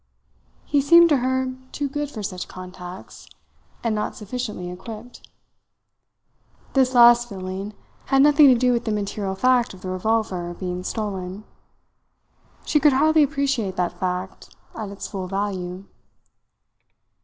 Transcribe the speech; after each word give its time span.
He 0.65 0.81
seemed 0.81 1.09
to 1.09 1.17
her 1.17 1.53
too 1.71 1.87
good 1.87 2.09
for 2.09 2.23
such 2.23 2.47
contacts, 2.47 3.27
and 3.83 3.93
not 3.93 4.15
sufficiently 4.15 4.71
equipped. 4.71 5.29
This 6.73 6.95
last 6.95 7.29
feeling 7.29 7.75
had 8.05 8.23
nothing 8.23 8.47
to 8.47 8.55
do 8.55 8.73
with 8.73 8.85
the 8.85 8.91
material 8.91 9.35
fact 9.35 9.75
of 9.75 9.81
the 9.83 9.89
revolver 9.89 10.55
being 10.55 10.83
stolen. 10.83 11.43
She 12.65 12.79
could 12.79 12.93
hardly 12.93 13.21
appreciate 13.21 13.75
that 13.75 13.99
fact 13.99 14.55
at 14.73 14.89
its 14.89 15.07
full 15.07 15.27
value. 15.27 15.85